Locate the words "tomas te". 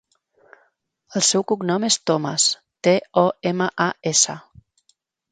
2.11-2.93